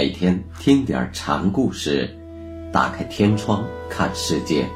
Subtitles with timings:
[0.00, 2.08] 每天听点禅故事，
[2.72, 4.66] 打开天窗看世界。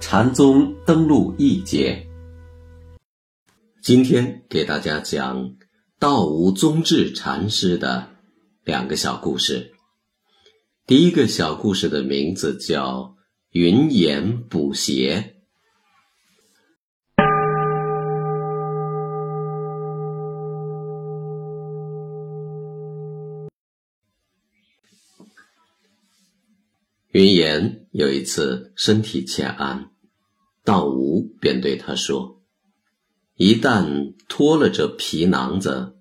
[0.00, 2.06] 禅宗登陆一节，
[3.82, 5.56] 今天给大家讲
[5.98, 8.08] 道无宗智禅师的
[8.64, 9.74] 两个小故事。
[10.86, 13.14] 第一个小故事的名字叫
[13.52, 15.34] “云岩补鞋”。
[27.10, 29.90] 云岩有一次身体欠安，
[30.62, 32.42] 道无便对他说
[33.34, 35.96] ：“一旦脱了这皮囊子，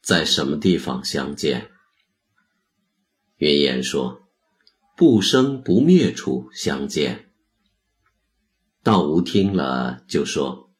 [0.00, 1.68] 在什么地方相见？”
[3.36, 4.22] 云岩说
[4.96, 7.26] ：“不生不灭处相见。”
[8.82, 10.70] 道无听了就说：“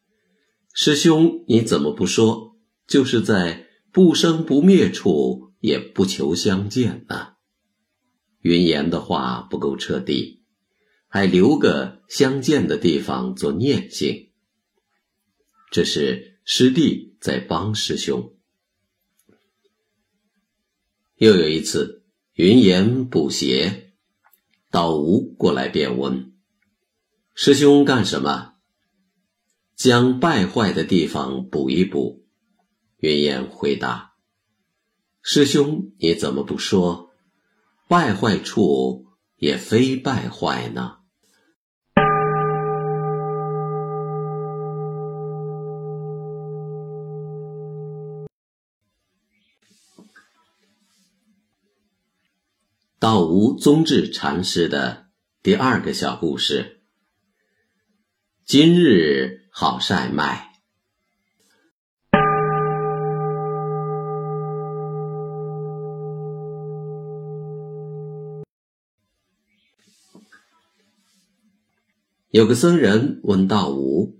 [0.73, 2.55] 师兄，你怎么不说，
[2.87, 7.33] 就是在不生不灭处也不求相见呢？”
[8.41, 10.43] 云岩的话不够彻底，
[11.07, 14.29] 还留个相见的地方做念性。
[15.71, 18.33] 这是师弟在帮师兄。
[21.15, 23.93] 又有一次，云岩补鞋，
[24.69, 26.33] 道无过来便问
[27.33, 28.53] ：“师兄干什么？”
[29.75, 32.25] 将败坏的地方补一补。
[32.97, 34.13] 云岩回答
[35.21, 37.06] ：“师兄，你怎么不说？”
[37.87, 39.05] 败坏处
[39.37, 40.97] 也非败坏呢。
[52.99, 55.07] 道无宗智禅师的
[55.41, 56.81] 第二个小故事：
[58.43, 60.46] 今日好晒麦。
[72.29, 74.19] 有个僧人问道无：“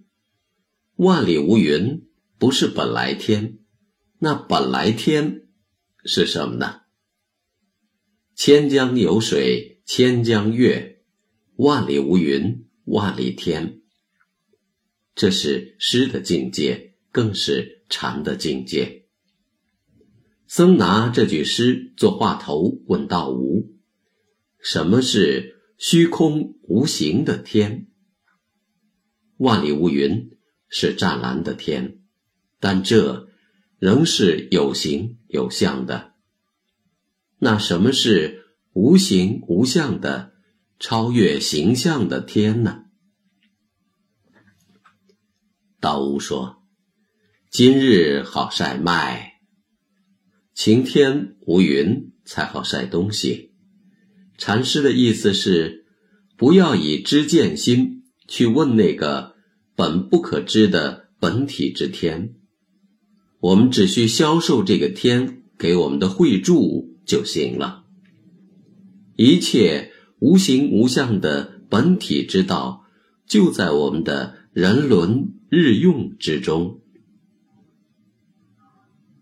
[0.95, 2.07] 万里无云
[2.39, 3.59] 不是本来天，
[4.19, 5.47] 那本来天
[6.05, 6.81] 是什么呢？”
[8.33, 11.01] 千江有水千江月，
[11.57, 13.81] 万里无云万里天。
[15.13, 19.03] 这是诗的境界，更是禅的境界。
[20.47, 23.75] 僧拿这句诗做话头，问道无
[24.63, 27.87] ：“什么是虚空无形的天？”
[29.37, 30.31] 万里无云
[30.69, 31.99] 是湛蓝的天，
[32.59, 33.27] 但这
[33.79, 36.13] 仍是有形有相的。
[37.39, 40.33] 那什么是无形无相的、
[40.79, 42.85] 超越形象的天呢？
[45.79, 46.63] 道无说
[47.51, 49.33] ：“今日好晒麦，
[50.55, 53.53] 晴天无云才好晒东西。”
[54.39, 55.85] 禅师的意思是，
[56.35, 57.96] 不要以知见心。
[58.27, 59.35] 去问那个
[59.75, 62.35] 本不可知的本体之天，
[63.39, 67.85] 我们只需销售这个天给我们的慧助就行了。
[69.15, 72.85] 一切无形无相的本体之道，
[73.25, 76.81] 就在我们的人伦日用之中。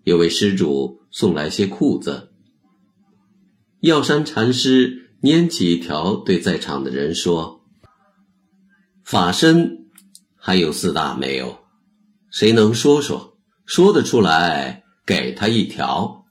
[0.03, 2.29] 有位施主送来些裤子，
[3.79, 7.64] 药山禅师拈起一条，对在场的人说。
[9.05, 9.91] 法身
[10.35, 11.59] 还有四大没有？
[12.31, 13.38] 谁能说说？
[13.63, 16.25] 说得出来，给他一条。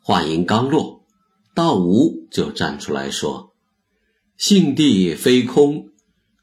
[0.00, 1.04] 话音刚落，
[1.56, 3.56] 道无就站出来说
[4.38, 5.88] ：“性地非空，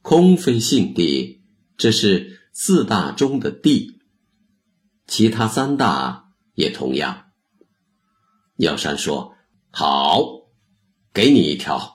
[0.01, 1.41] 空非性地，
[1.77, 3.97] 这是四大中的地，
[5.07, 7.27] 其他三大也同样。”
[8.59, 9.35] 药山说
[9.71, 10.21] ：“好，
[11.13, 11.94] 给你一条。”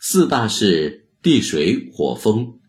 [0.00, 2.60] 四大是地水火风，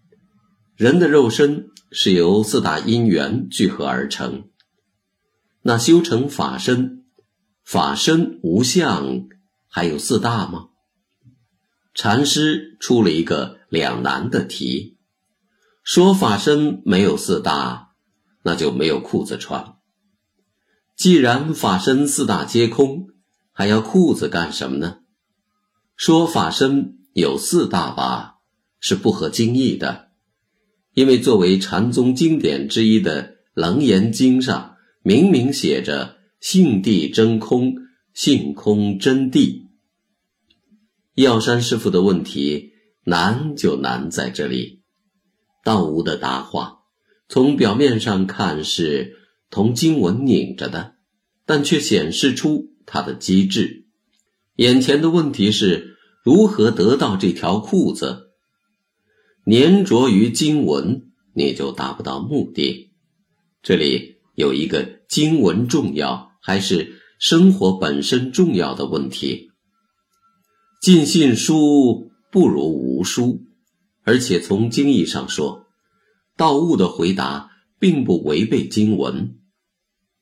[0.76, 4.50] 人的肉身是由四大因缘聚合而成。
[5.62, 7.06] 那修成法身，
[7.64, 9.28] 法身无相，
[9.68, 10.70] 还有四大吗？
[11.94, 14.98] 禅师出了一个两难的题：
[15.84, 17.92] 说法身没有四大，
[18.42, 19.76] 那就没有裤子穿。
[20.96, 23.10] 既然法身四大皆空，
[23.52, 25.02] 还要裤子干什么呢？
[25.96, 26.96] 说法身。
[27.14, 28.36] 有四大吧，
[28.80, 30.10] 是不合经义的，
[30.94, 33.24] 因为作为禅宗经典之一的
[33.54, 37.76] 《楞严经》上明明写着“性地真空，
[38.14, 39.64] 性空真谛”。
[41.16, 42.72] 药山师傅的问题
[43.04, 44.82] 难就难在这里。
[45.64, 46.80] 道无的答话，
[47.28, 49.18] 从表面上看是
[49.50, 50.96] 同经文拧着的，
[51.46, 53.88] 但却显示出它的机智。
[54.56, 55.98] 眼前的问题是
[56.30, 58.30] 如何得到这条裤子？
[59.48, 62.92] 粘着于经文，你就达不到目的。
[63.64, 69.50] 这里有一个经文重要还是生活本身重要的问题。
[70.80, 73.42] 尽信书不如无书，
[74.04, 75.66] 而且从经义上说，
[76.38, 77.50] 道悟的回答
[77.80, 79.40] 并不违背经文。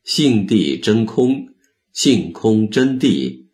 [0.05, 1.47] 性地真空，
[1.91, 3.46] 性空真谛，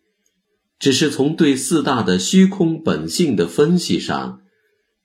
[0.78, 4.42] 只是从对四大的虚空本性的分析上，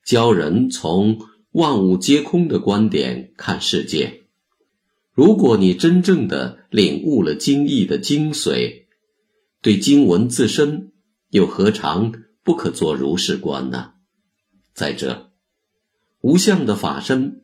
[0.06, 1.20] 教人从
[1.52, 4.24] 万物皆空的观点看世界。
[5.14, 8.86] 如果你真正的领悟了经义的精髓，
[9.62, 10.92] 对经文自身
[11.30, 12.14] 又何尝
[12.44, 13.92] 不可做如是观呢？
[14.74, 15.32] 再者，
[16.22, 17.44] 无相的法身。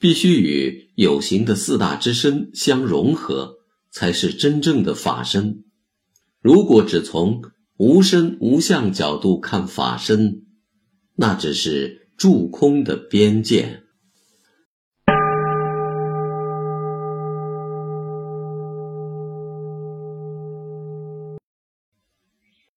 [0.00, 3.56] 必须与有形的四大之身相融合，
[3.90, 5.64] 才是真正的法身。
[6.40, 7.42] 如果只从
[7.78, 10.44] 无身无相角度看法身，
[11.14, 13.84] 那只是住空的边界。